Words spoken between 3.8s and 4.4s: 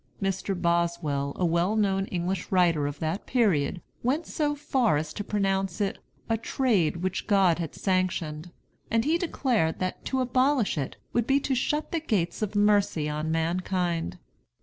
went